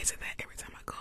is 0.00 0.10
that 0.12 0.18
every 0.42 0.56
time 0.56 0.72
I 0.74 0.80
go 0.86 0.99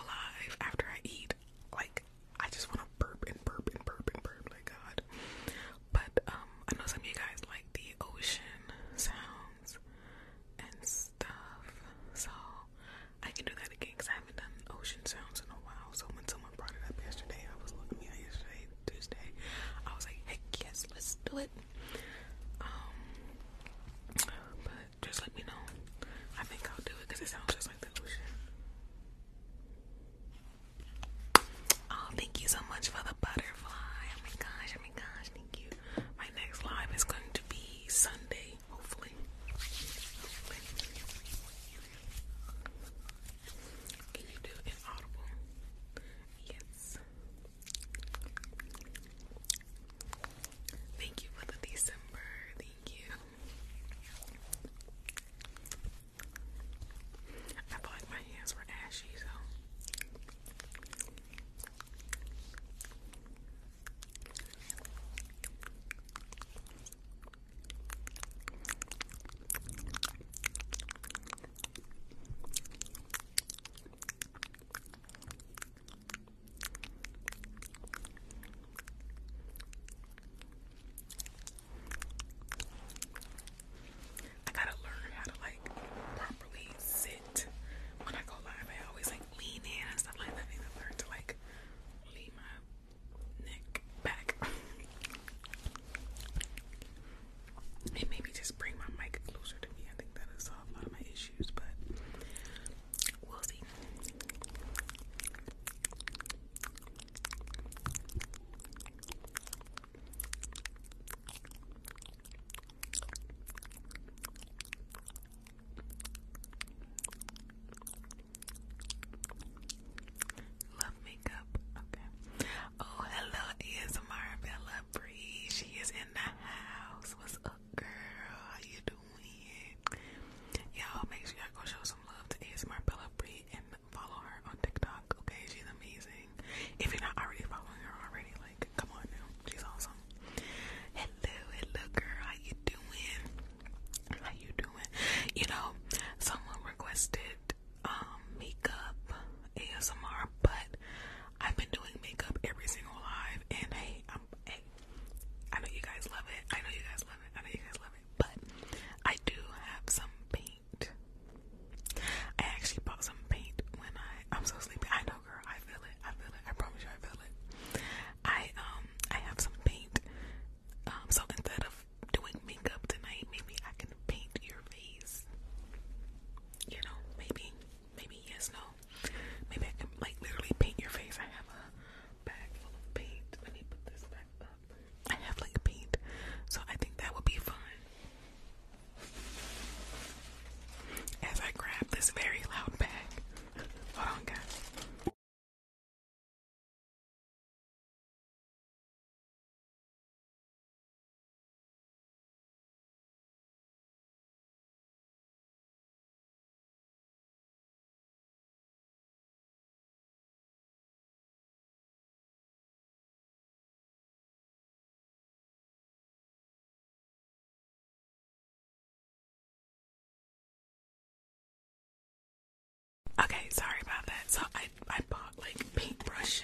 sorry 223.49 223.79
about 223.81 224.05
that. 224.05 224.23
So 224.27 224.41
I 224.55 224.67
I 224.89 224.99
bought 225.09 225.33
like 225.39 225.57
paintbrushes. 225.75 226.43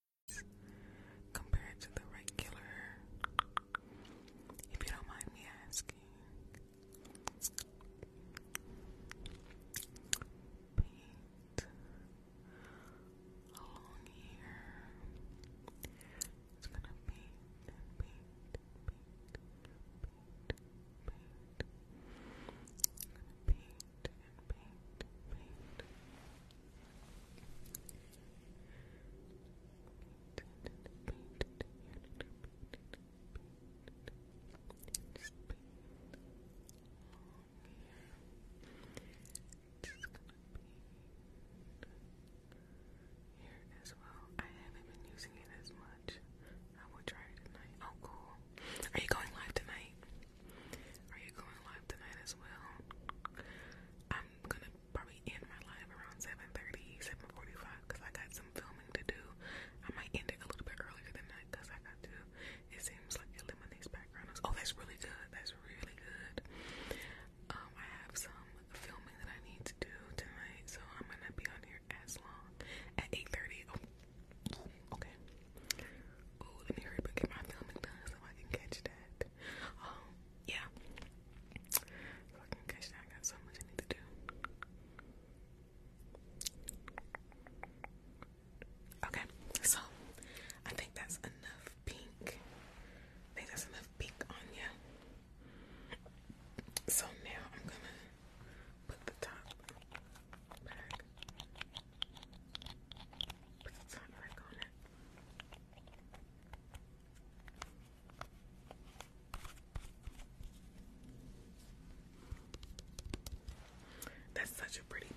such 114.71 114.79
a 114.79 114.85
pretty 114.85 115.10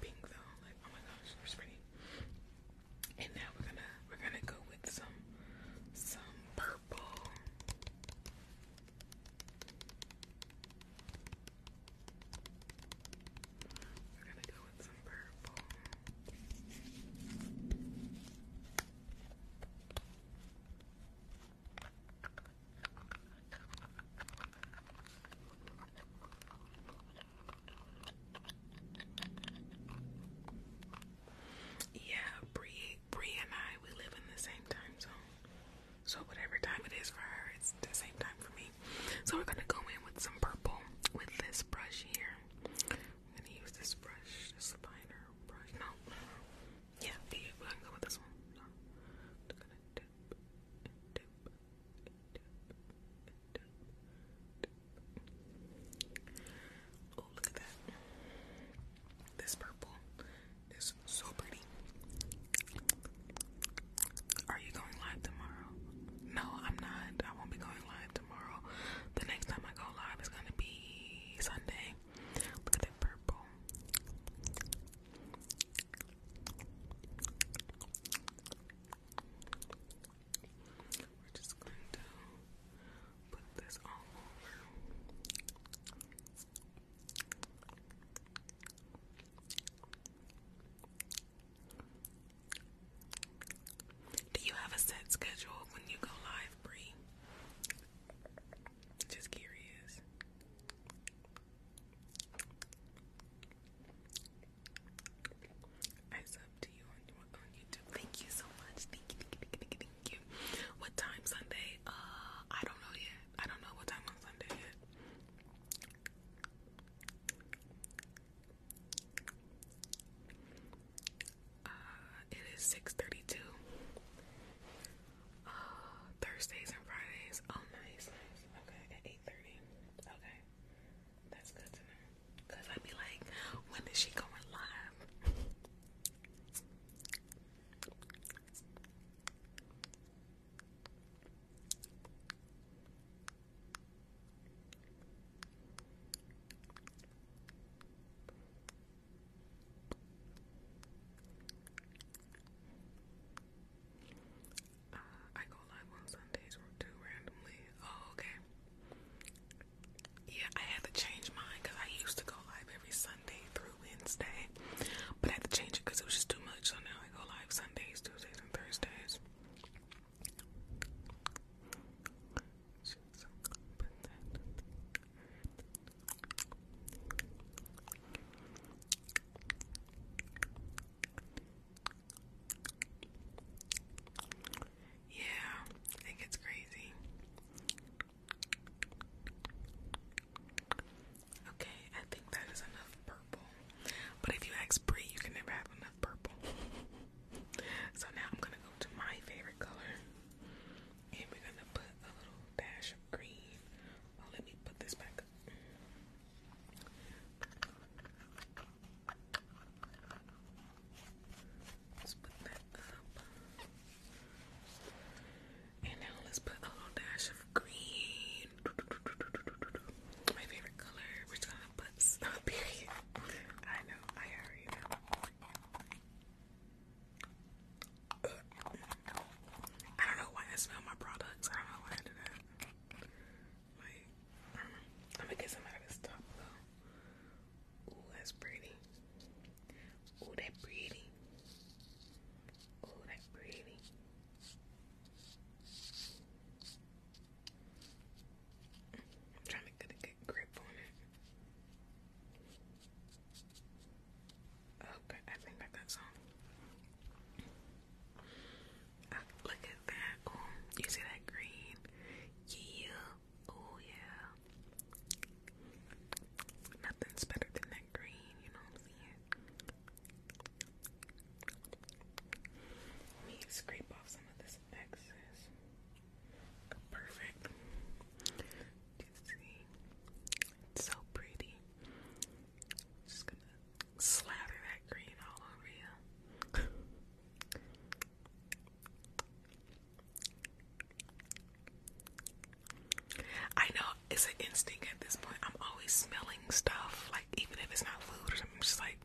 It's 294.24 294.32
an 294.40 294.46
instinct 294.46 294.86
at 294.90 295.00
this 295.00 295.16
point. 295.16 295.36
I'm 295.42 295.52
always 295.60 295.92
smelling 295.92 296.40
stuff, 296.48 297.10
like 297.12 297.26
even 297.36 297.58
if 297.62 297.70
it's 297.70 297.84
not 297.84 298.00
food 298.00 298.32
or 298.32 298.36
something. 298.36 298.56
I'm 298.56 298.62
just 298.62 298.80
like, 298.80 298.96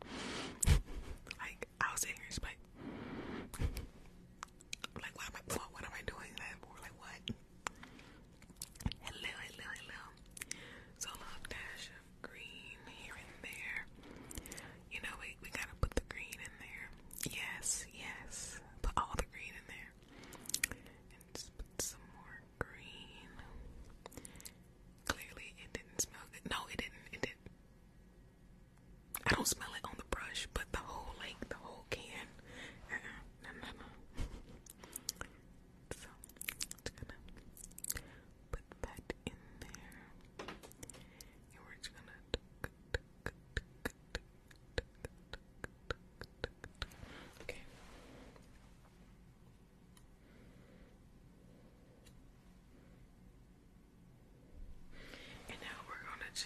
like 1.38 1.68
I 1.78 1.92
was 1.92 2.04
ignorant 2.04 2.32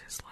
Just 0.03 0.24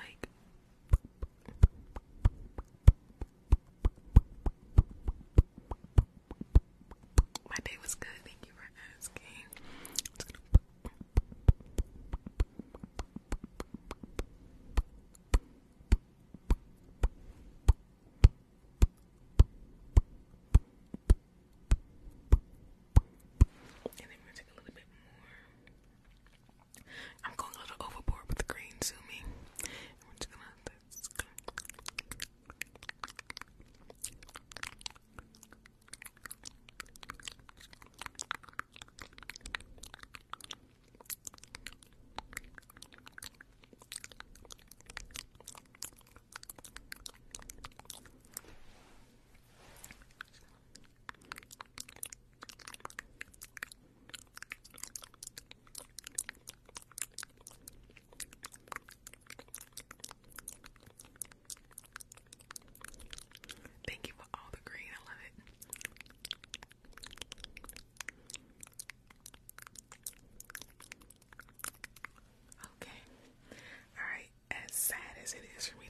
it 75.36 75.43
is 75.58 75.67
for 75.67 75.78
me 75.80 75.88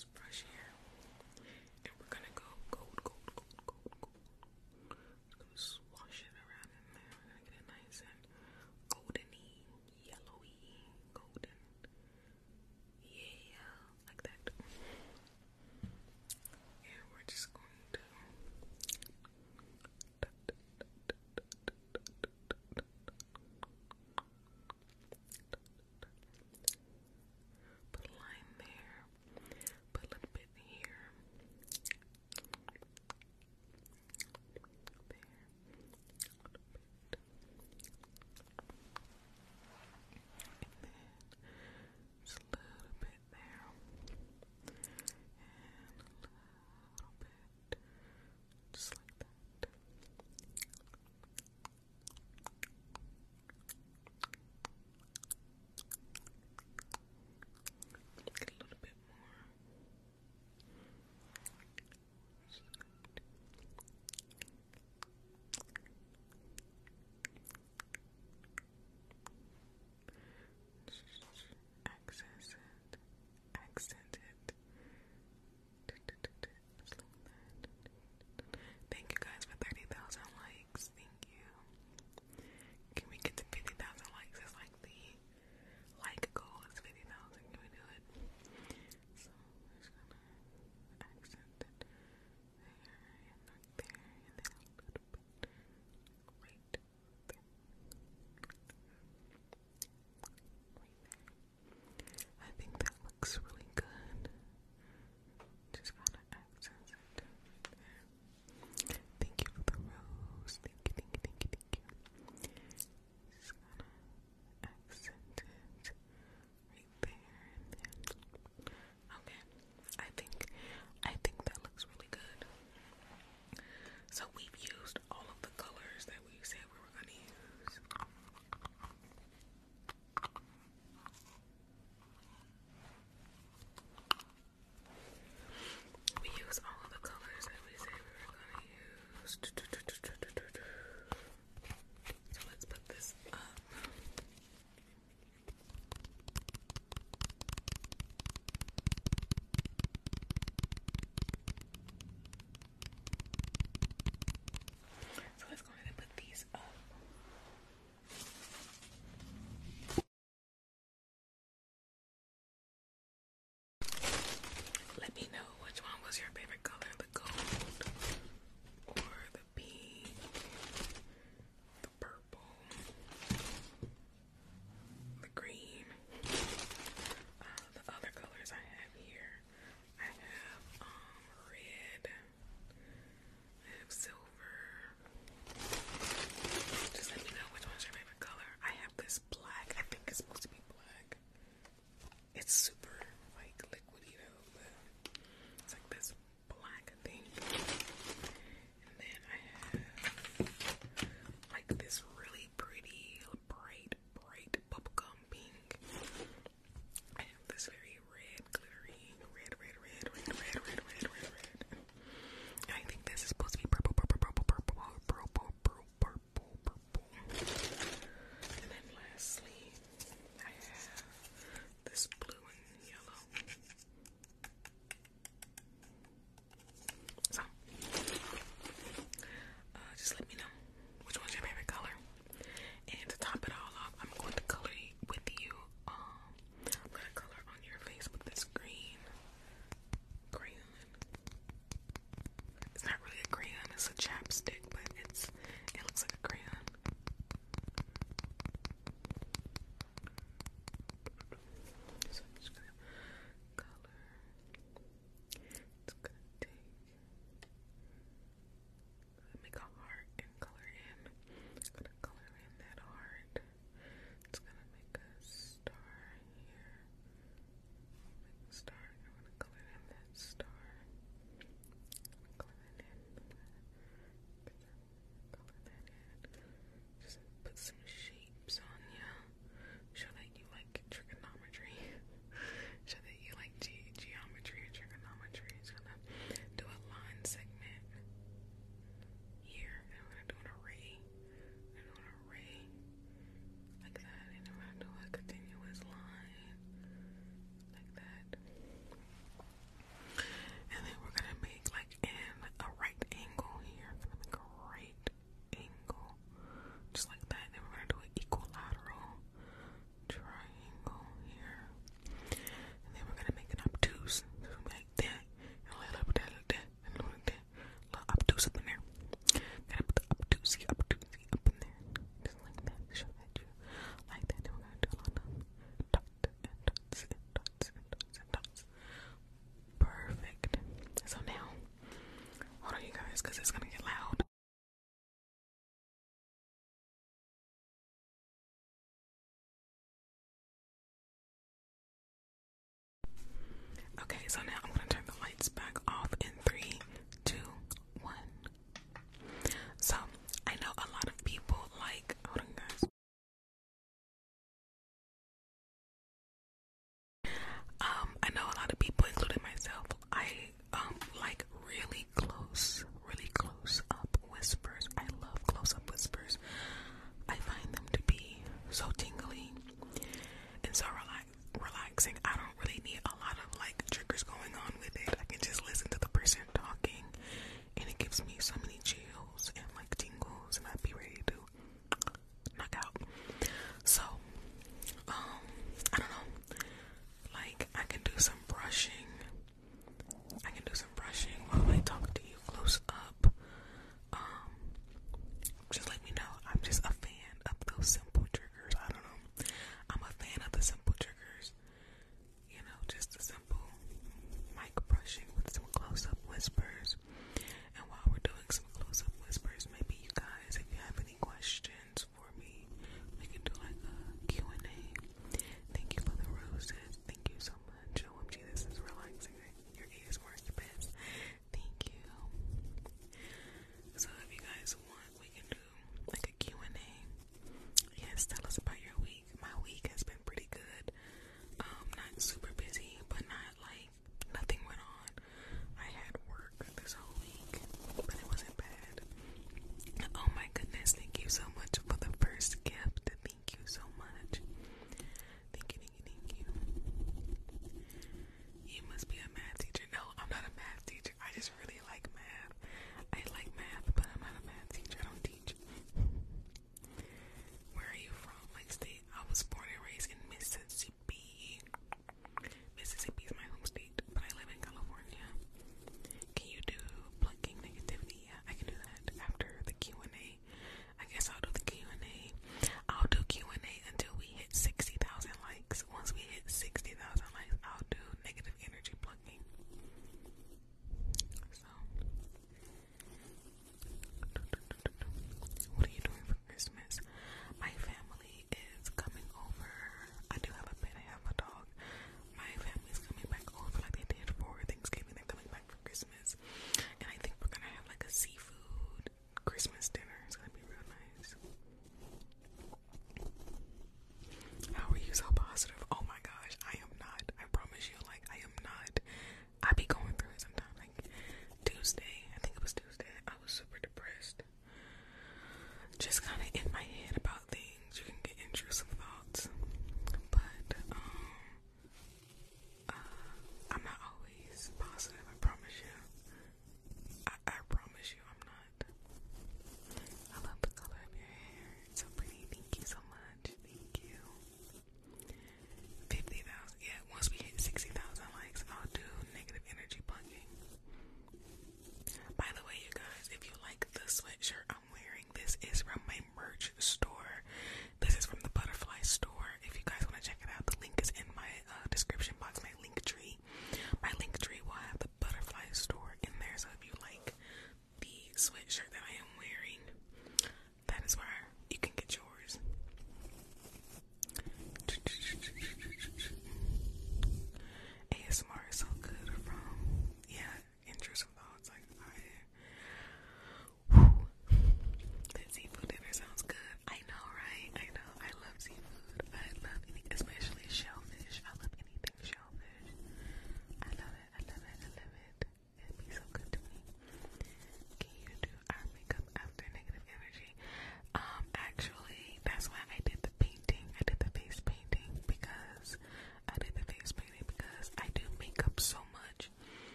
just 0.00 0.14
brushing 0.14 0.49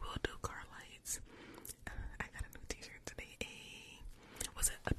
We'll 0.00 0.16
do 0.22 0.30
car 0.42 0.62
lights. 0.72 1.20
Uh, 1.86 1.90
I 2.20 2.24
got 2.32 2.42
a 2.42 2.50
new 2.58 2.64
t-shirt 2.68 3.04
today. 3.06 3.36
A 3.42 4.48
was 4.56 4.68
it 4.68 4.74
a 4.86 4.94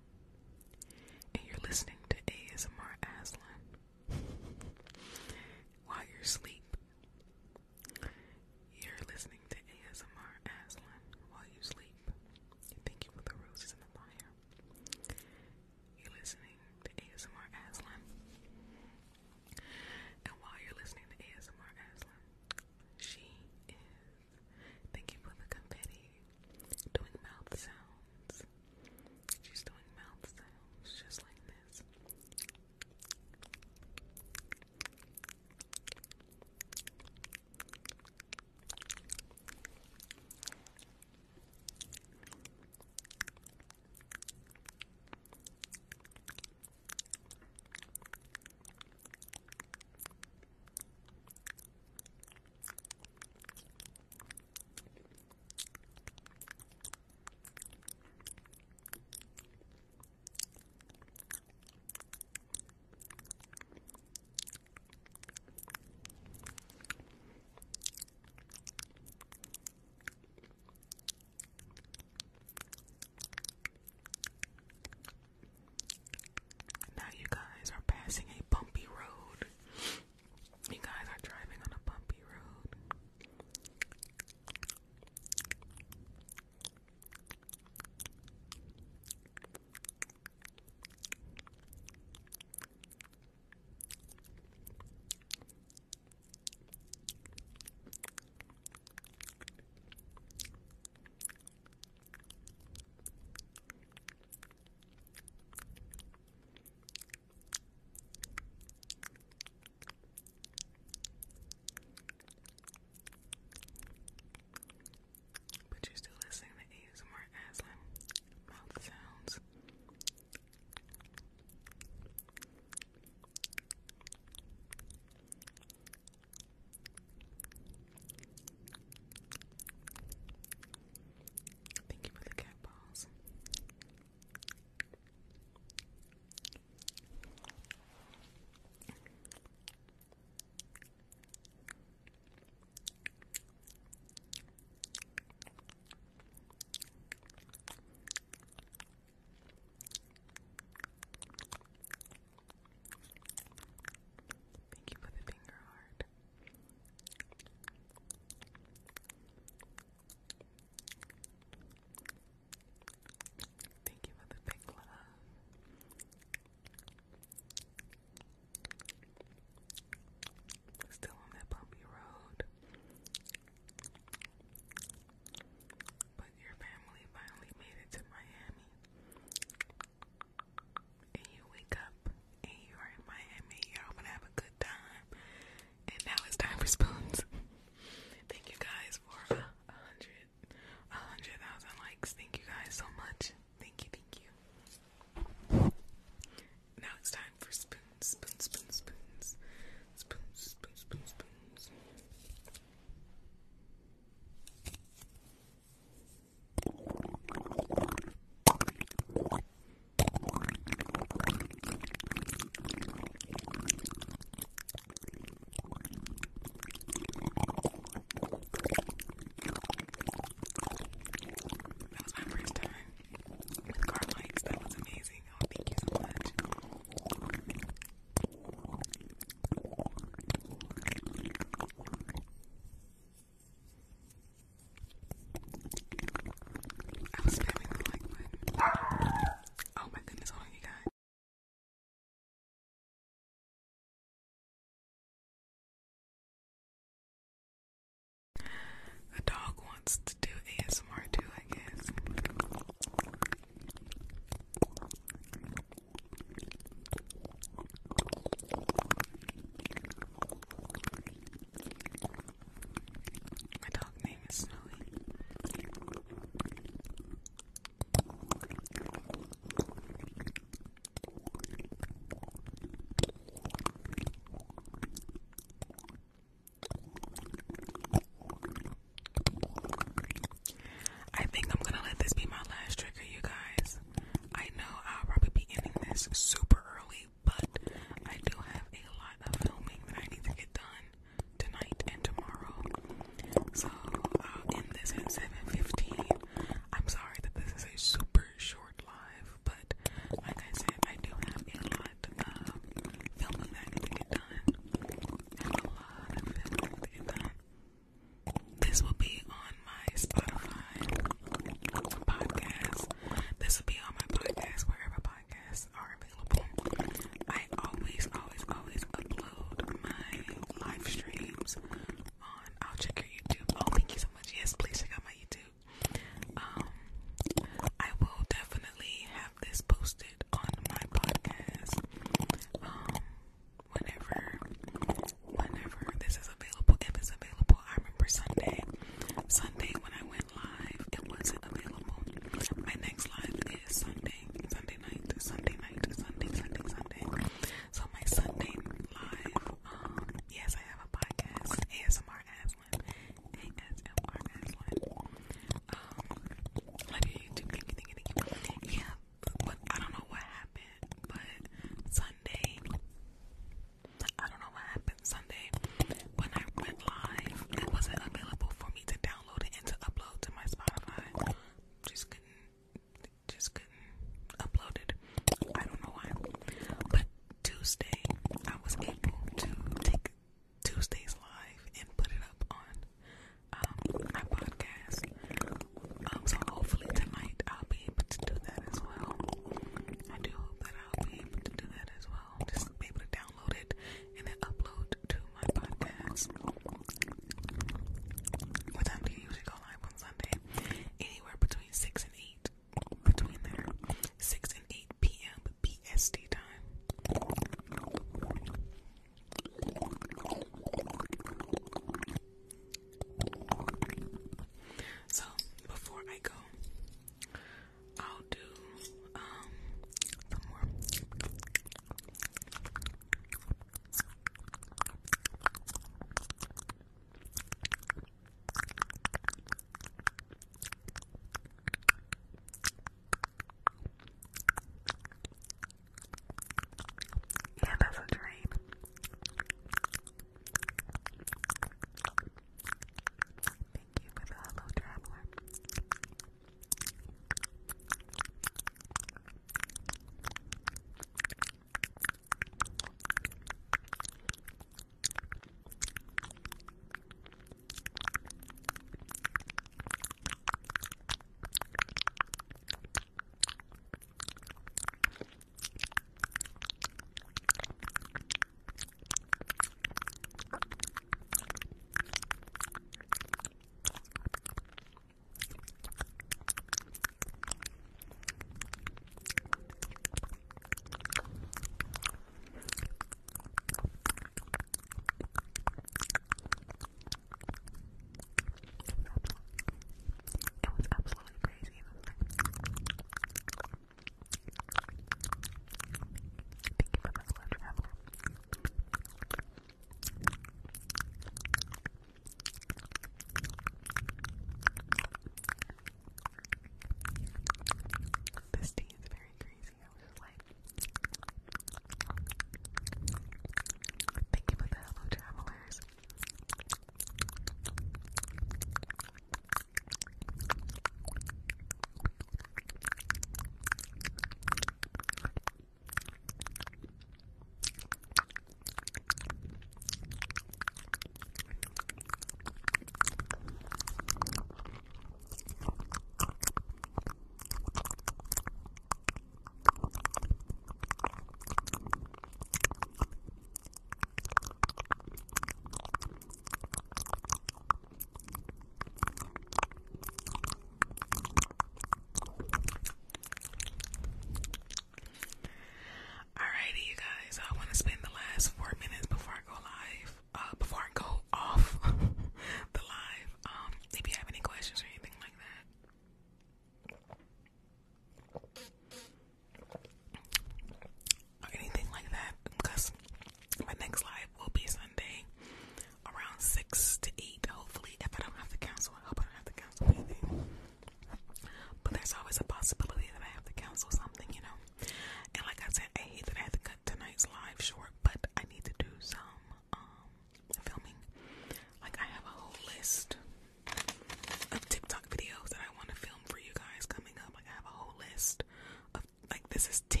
this 599.67 599.75
is 599.75 599.81
10 599.89 600.00